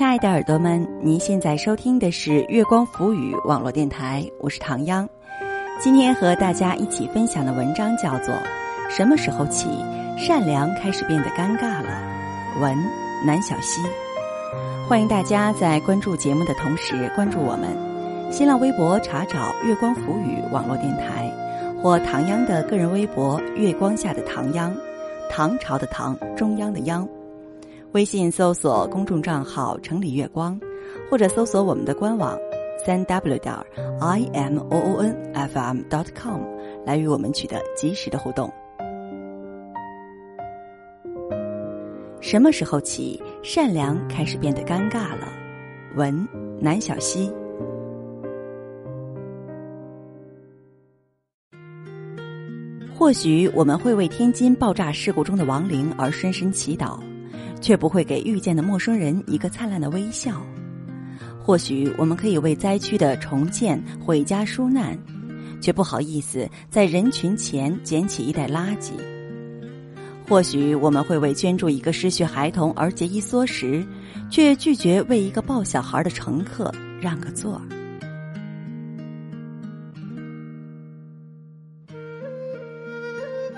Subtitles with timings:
[0.00, 5.06] 亲爱的耳朵们，您现在收听的是月光浮语网络电台，我是唐央。
[5.78, 8.34] 今天和大家一起分享的文章叫做
[8.88, 9.68] 《什么时候起
[10.16, 12.02] 善良开始变得尴尬了》，
[12.62, 12.74] 文
[13.26, 13.82] 南小溪。
[14.88, 17.68] 欢迎大家在关注节目的同时关注我们，
[18.32, 21.30] 新浪微博查找“月光浮语网络电台”
[21.82, 24.74] 或唐央的个人微博“月光下的唐央”，
[25.30, 27.06] 唐朝的唐，中央的央。
[27.92, 30.58] 微信搜索公众账号“城里月光”，
[31.10, 32.38] 或者搜索我们的官网
[32.86, 33.52] 三 w 点
[34.00, 36.40] i m o o n f m dot com
[36.86, 38.48] 来与我们取得及时的互动。
[42.20, 45.26] 什么时候起，善良开始变得尴尬了？
[45.96, 46.28] 文
[46.60, 47.28] 南小溪。
[52.96, 57.09] 或许我们会为天津爆炸事故中的亡灵而深深祈祷。
[57.60, 60.42] 却不会给遇见的陌生人一个灿烂的微笑。
[61.42, 64.96] 或许我们可以为灾区的重建毁家纾难，
[65.60, 68.92] 却不好意思在人群前捡起一袋垃圾。
[70.28, 73.84] 或许我们会为捐助一个失学孩童而节衣缩食，
[74.30, 77.60] 却拒绝为一个抱小孩的乘客让个座。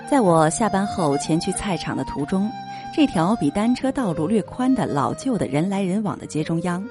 [0.09, 2.49] 在我下班后前去菜场的途中。
[2.95, 6.85] 这条比单车道路略宽的老旧的人来人往的街中央，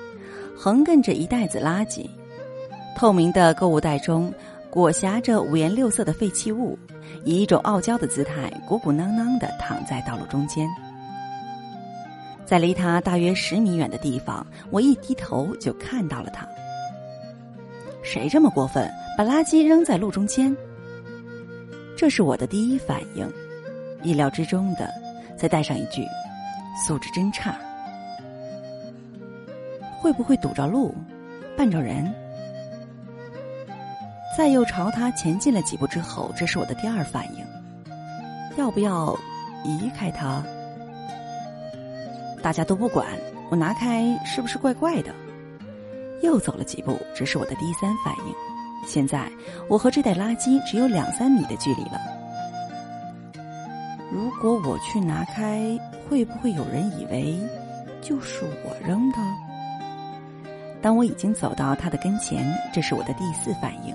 [0.57, 2.07] 横亘着一袋子垃圾。
[2.97, 4.33] 透明的购物袋中
[4.69, 6.79] 裹挟着五颜六色的废弃物，
[7.25, 10.69] 以一种傲娇的姿态鼓鼓囊囊的躺在道路中间。
[12.45, 16.47] 在离他大约十米远的地方，我一低头就看到了他。
[18.03, 20.55] 谁这么过分，把垃圾扔在路中间？
[21.97, 23.27] 这是我的第一反应，
[24.03, 25.02] 意料之中的。
[25.43, 26.07] 再带上一句
[26.87, 27.57] ：“素质真差。”
[29.99, 30.95] 会不会堵着路，
[31.59, 32.15] 绊着人？
[34.39, 37.45] 再又朝他前进了几步之后，这是我的第二反应：
[38.57, 39.19] 要不要
[39.65, 40.41] 移开他？
[42.41, 43.09] 大家都不管，
[43.51, 45.13] 我拿开是不是怪怪的？
[46.23, 48.35] 又走了几步，这是我的第三反应：
[48.87, 49.29] 现在
[49.69, 52.01] 我和这袋垃圾只有两三米的距离了。
[54.43, 55.79] 如果我去拿开，
[56.11, 57.39] 会不会有人以为
[58.01, 59.19] 就是我扔的？
[60.81, 62.45] 当我已经走到他的跟前，
[62.75, 63.95] 这是我的第四反应。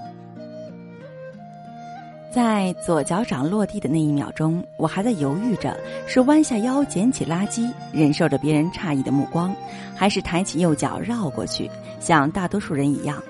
[2.31, 9.53] 在左脚掌落地的那一秒钟，我还在犹豫着是弯下腰捡起垃圾，忍受着别人诧异的目光，
[9.93, 11.69] 还是抬起右脚绕过去，
[11.99, 13.21] 像大多数人一样，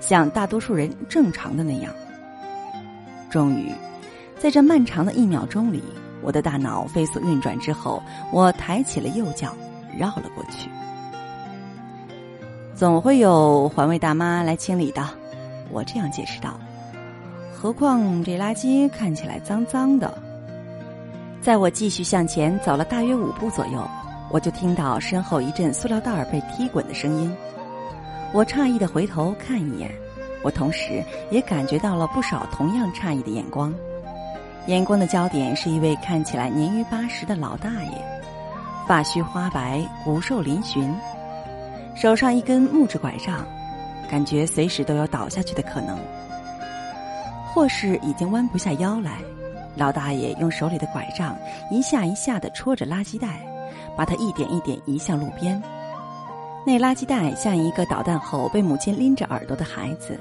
[0.00, 1.92] 像大多数人正常的那样。
[3.28, 3.70] 终于，
[4.38, 5.82] 在这漫长的一秒钟里。
[6.22, 8.02] 我的大脑飞速运转之后，
[8.32, 9.54] 我抬起了右脚，
[9.98, 10.70] 绕了过去。
[12.74, 15.06] 总会有环卫大妈来清理的，
[15.70, 16.58] 我这样解释道。
[17.54, 20.16] 何况这垃圾看起来脏脏的。
[21.40, 23.84] 在我继续向前走了大约五步左右，
[24.30, 27.32] 我就听到身后一阵塑料袋被踢滚的声音。
[28.32, 29.90] 我诧异的回头看一眼，
[30.42, 33.72] 我同时也感觉到了不少同样诧异的眼光。
[34.66, 37.90] 眼光的焦点是一位看起来年逾八十的老大爷，
[38.86, 40.88] 发须花白，骨瘦嶙峋，
[41.96, 43.44] 手上一根木质拐杖，
[44.08, 45.98] 感觉随时都有倒下去的可能，
[47.52, 49.18] 或是已经弯不下腰来。
[49.74, 51.36] 老大爷用手里的拐杖
[51.70, 53.40] 一下一下的戳着垃圾袋，
[53.96, 55.60] 把它一点一点移向路边。
[56.64, 60.20] 那垃圾袋像一个捣蛋后被母亲拎着耳朵的孩子，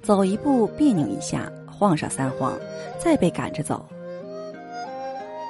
[0.00, 1.52] 走一步别扭一下。
[1.78, 2.52] 晃上三晃，
[2.98, 3.84] 再被赶着走。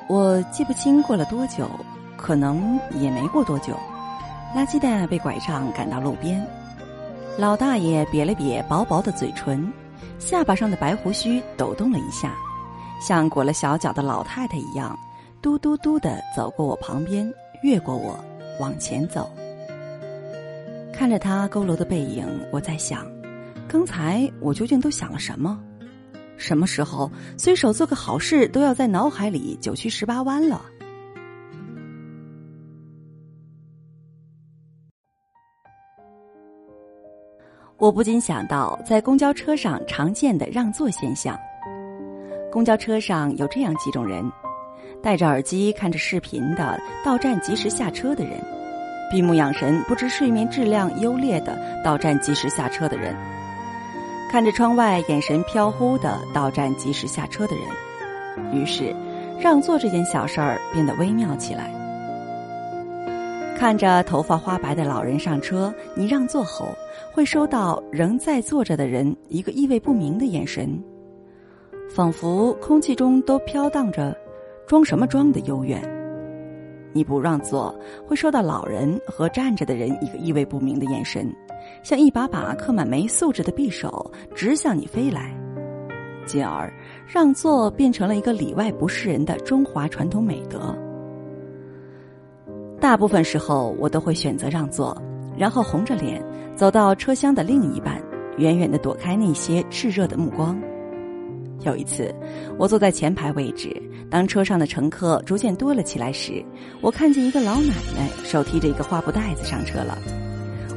[0.09, 1.69] 我记不清过了多久，
[2.17, 3.75] 可能也没过多久。
[4.55, 6.45] 垃圾袋被拐杖赶到路边，
[7.37, 9.73] 老大爷瘪了瘪薄薄的嘴唇，
[10.19, 12.33] 下巴上的白胡须抖动了一下，
[13.01, 14.97] 像裹了小脚的老太太一样，
[15.43, 17.29] 嘟嘟嘟的走过我旁边，
[17.63, 18.17] 越过我
[18.61, 19.29] 往前走。
[20.93, 23.05] 看着他佝偻的背影，我在想，
[23.67, 25.59] 刚才我究竟都想了什么？
[26.37, 30.61] 什么时候随手做个好事都要在脑海里九曲十八弯了？
[37.77, 41.39] 我不禁想到在公交车上常见的让座现象。
[42.51, 44.25] 公交车上有这样几种人：
[45.03, 48.39] 戴着耳机看着视频的到站及时下车的人；
[49.11, 53.15] 闭目养神不知睡眠质量优劣的到站及时下车的人。
[54.31, 58.93] 看着窗外，眼神飘忽的到站及时下车的人，于是
[59.41, 61.73] 让座这件小事儿变得微妙起来。
[63.57, 66.67] 看着头发花白的老人上车，你让座后，
[67.13, 70.83] 会收到仍在坐着的人一个意味不明的眼神，
[71.89, 74.15] 仿佛空气中都飘荡着
[74.67, 75.81] “装什么装”的幽怨。
[76.95, 77.75] 你不让座，
[78.07, 81.31] 会受到老人和站着的人一个意味不明的眼神，
[81.83, 85.35] 像一把把刻满没素质的匕首直向你飞来。
[86.25, 86.73] 进而，
[87.07, 90.75] 让座变成了一个里外不是人的中华传统美德。
[92.81, 94.97] 大部分时候，我都会选择让座，
[95.37, 96.25] 然后红着脸
[96.55, 98.01] 走到车厢的另一半，
[98.39, 100.59] 远远的躲开那些炽热的目光。
[101.65, 102.15] 有一次，
[102.59, 103.75] 我坐在前排位置，
[104.11, 106.45] 当车上的乘客逐渐多了起来时，
[106.81, 109.99] 我看见一个老奶奶手提着一个花布袋子上车了。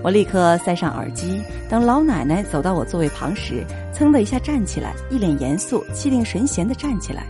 [0.04, 7.24] 我立刻塞上耳机，等老奶奶走到我座位旁时，噌的一下站起来，一脸严肃、气定神闲的站起来。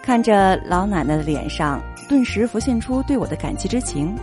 [0.00, 4.14] 看着老奶奶的脸上，顿时浮现出对我的感激之情。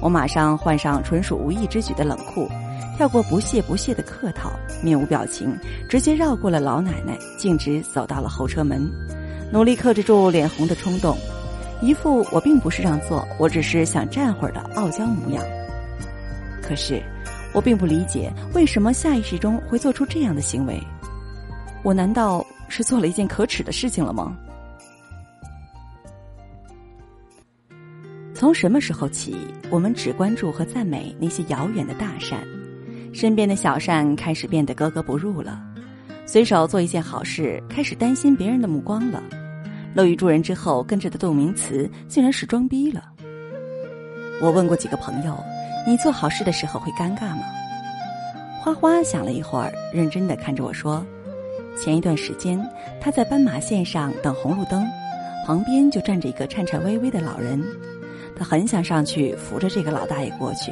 [0.00, 2.48] 我马上换上纯属无意之举的冷酷，
[2.96, 4.52] 跳过不屑不屑的客套，
[4.82, 5.56] 面无表情，
[5.88, 8.88] 直接绕过了老奶奶，径直走到了后车门，
[9.50, 11.16] 努力克制住脸红的冲动，
[11.80, 15.44] 一副我并不是让座，我只是想站会儿的傲娇模样。
[16.62, 17.02] 可是，
[17.52, 20.80] 我并不理解为什么下意识中会做出这样的行为。
[21.82, 24.36] 我难道是做了一件可耻的事情了吗？
[28.34, 29.36] 从什么时候起，
[29.70, 32.40] 我们只关注和赞美那些遥远的大善，
[33.12, 35.62] 身边的小善开始变得格格不入了。
[36.26, 39.22] 随手做一件好事，开始担心别人的目光了。
[39.94, 43.04] 乐于助人之后，跟着的动名词竟然是装逼了。
[44.40, 45.36] 我问过几个朋友。
[45.84, 47.42] 你做好事的时候会尴尬吗？
[48.60, 51.04] 花花想了一会儿，认真的看着我说
[51.76, 52.64] ：“前一段时间，
[53.00, 54.86] 他在斑马线上等红绿灯，
[55.44, 57.60] 旁边就站着一个颤颤巍巍的老人，
[58.36, 60.70] 他很想上去扶着这个老大爷过去，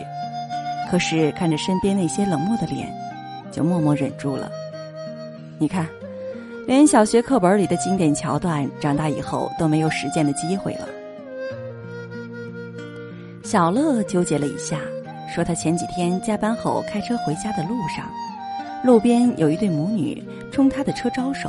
[0.91, 2.93] 可是看着身边那些冷漠的脸，
[3.53, 4.51] 就默默忍住了。
[5.57, 5.87] 你看，
[6.67, 10.89] 连小学课本里的经典桥段，长大以后都没有实践的机会了。”
[13.45, 14.81] 小乐纠结了一下。
[15.33, 18.05] 说他前几天加班后开车回家的路上，
[18.83, 20.21] 路边有一对母女
[20.51, 21.49] 冲他的车招手，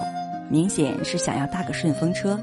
[0.50, 2.40] 明显是想要搭个顺风车。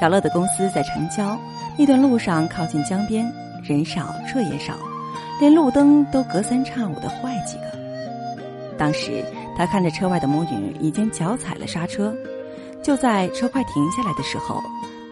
[0.00, 1.38] 小乐的公司在城郊，
[1.76, 3.30] 那段路上靠近江边，
[3.62, 4.78] 人少车也少，
[5.40, 7.64] 连路灯都隔三差五的坏几个。
[8.76, 9.24] 当时
[9.56, 12.14] 他看着车外的母女已经脚踩了刹车，
[12.82, 14.60] 就在车快停下来的时候，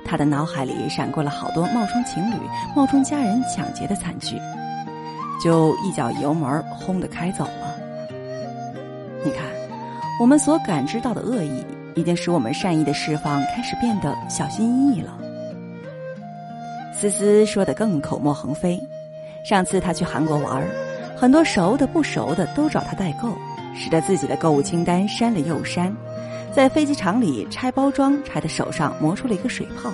[0.05, 2.35] 他的脑海里闪过了好多冒充情侣、
[2.75, 4.37] 冒充家人抢劫的惨剧。
[5.43, 7.77] 就一脚油门轰的开走了。
[9.25, 9.45] 你看，
[10.21, 11.65] 我们所感知到的恶意，
[11.97, 15.19] 已经使我们善意的释放开始变得小心翼翼了。
[16.93, 18.81] 思思说的更口沫横飞。
[19.45, 20.63] 上次他去韩国玩，
[21.17, 23.29] 很多熟的不熟的都找他代购，
[23.75, 25.95] 使得自己的购物清单删了又删，
[26.53, 29.91] 在飞机场里拆包装，拆的手上磨出了一个水泡。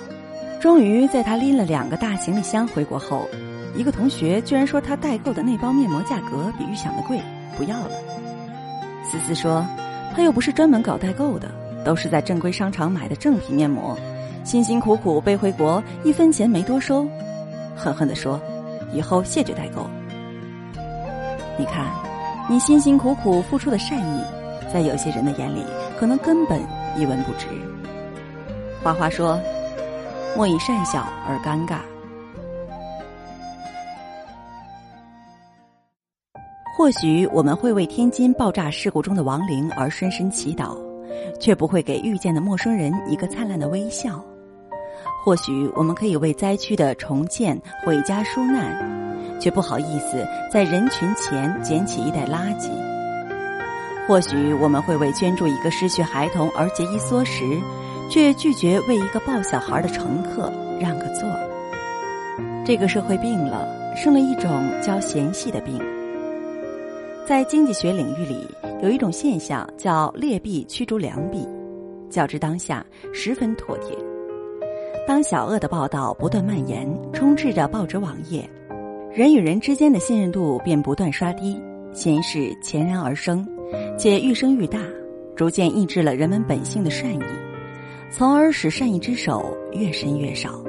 [0.59, 3.27] 终于在他拎了两个大行李箱回国后。
[3.75, 7.21] 一个同学居然说他代购的那包面膜价格比预想的贵，
[7.55, 7.91] 不要了。
[9.03, 9.65] 思思说，
[10.15, 11.49] 他又不是专门搞代购的，
[11.85, 13.95] 都是在正规商场买的正品面膜，
[14.43, 17.07] 辛辛苦苦背回国，一分钱没多收。
[17.75, 18.41] 狠狠地说，
[18.93, 19.87] 以后谢绝代购。
[21.57, 21.85] 你看，
[22.49, 24.23] 你辛辛苦苦付出的善意，
[24.71, 25.63] 在有些人的眼里，
[25.99, 26.59] 可能根本
[26.97, 27.47] 一文不值。
[28.81, 29.37] 花花说，
[30.37, 31.79] 莫以善小而尴尬。
[36.77, 40.77] 或许我们会为天津爆炸事故中的亡灵而深深祈祷，
[41.41, 44.23] 却不会给遇见的陌生人一个灿烂的微笑。
[45.23, 52.69] 或许我们可以为灾区的重建毁家纾难，却不好意思在人群前捡起一袋垃圾。
[54.07, 57.43] 或许我们会为捐助一个失去孩童而节衣缩食，
[58.09, 61.29] 却拒绝为一个抱小孩的乘客让个座。
[62.65, 64.49] 这个社会病了，生了一种
[64.81, 65.79] 叫嫌隙的病。
[67.27, 68.47] 在经济学领域里，
[68.81, 71.47] 有一种现象叫劣币驱逐良币，
[72.09, 72.83] 较之当下
[73.13, 73.95] 十分妥帖。
[75.09, 78.47] 当小恶的报道不断蔓延，充斥着报纸网页，
[79.11, 81.59] 人与人之间的信任度便不断刷低，
[81.91, 83.43] 闲事潜然而生，
[83.97, 84.77] 且愈生愈大，
[85.35, 87.23] 逐渐抑制了人们本性的善意，
[88.11, 90.63] 从而使善意之手越伸越少。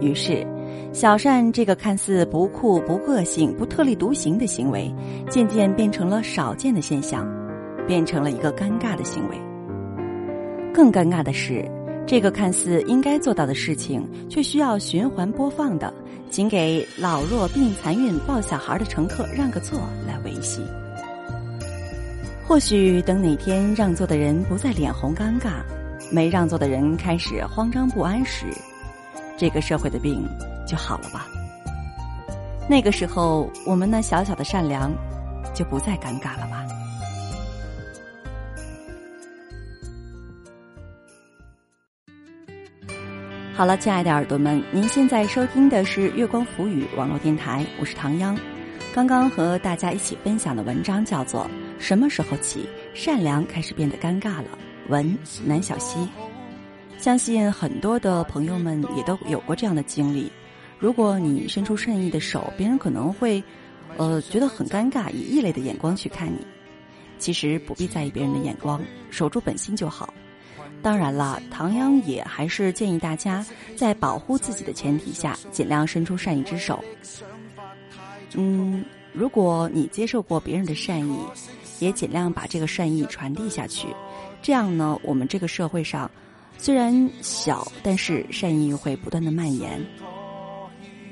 [0.00, 0.42] 于是。
[0.92, 4.90] 小善这个看似不酷、不个性、不特立独行的行为，
[5.28, 7.28] 渐渐变成了少见的现象，
[7.84, 9.36] 变成了一个尴尬的行为。
[10.72, 11.68] 更尴尬的是，
[12.06, 15.92] 这个看似应该做到的事情，却需要循环播放的，
[16.30, 20.60] 请给老弱病残孕抱小孩的乘客让个座来维系。
[22.46, 25.62] 或许等哪天让座的人不再脸红尴尬，
[26.12, 28.46] 没让座的人开始慌张不安时，
[29.38, 30.22] 这个社会的病
[30.66, 31.26] 就好了吧？
[32.68, 34.92] 那个时候，我们那小小的善良
[35.54, 36.66] 就不再尴尬了吧？
[43.56, 48.36] 好了，亲爱的耳朵们，您现在收听的是月光浮语网络电台，我是唐央。
[48.92, 51.42] 刚刚和大家一起分享的文章叫做
[51.78, 54.58] 《什么时候起善良开始变得尴尬了》，
[54.90, 56.08] 文南小溪。
[56.98, 60.28] 相信很多的朋友们也都有过这样的经历。
[60.80, 63.40] 如果你伸出善意的手，别人可能会，
[63.96, 66.44] 呃，觉得很尴尬，以异类的眼光去看你。
[67.20, 70.12] 其实不必在意别人的眼光，守住本心就好。
[70.84, 73.42] 当然了，唐央也还是建议大家
[73.74, 76.84] 在保护自己的前提下，尽量伸出善意之手。
[78.34, 81.18] 嗯，如果你接受过别人的善意，
[81.80, 83.88] 也尽量把这个善意传递下去。
[84.42, 86.10] 这样呢，我们这个社会上
[86.58, 89.82] 虽然小，但是善意会不断的蔓延。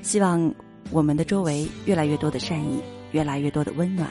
[0.02, 0.54] 希望
[0.90, 2.78] 我们的周围越来越多的善意，
[3.12, 4.10] 越来越多的温暖。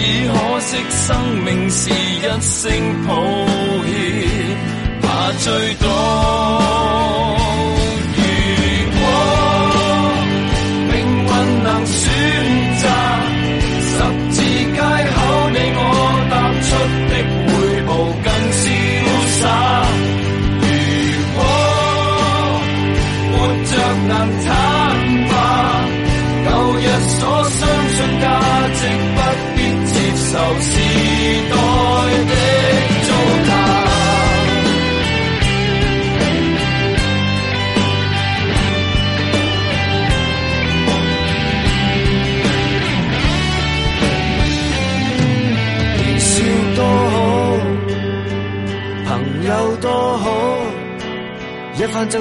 [0.00, 3.14] 只可惜生命是一声抱
[3.84, 3.92] 歉，
[5.02, 5.99] 怕最多。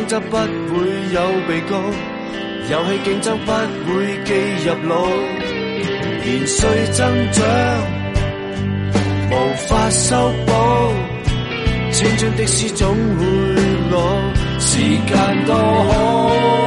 [0.10, 0.42] 则不会
[1.14, 1.78] 有被告，
[2.72, 3.52] 游戏竞争不
[3.94, 4.34] 会记
[4.66, 5.06] 入脑，
[6.26, 7.46] 年岁增长。
[9.30, 9.34] 无
[9.68, 10.52] 法修补，
[11.92, 13.26] 青春的诗总会
[13.92, 14.00] 老，
[14.60, 16.59] 时间多好。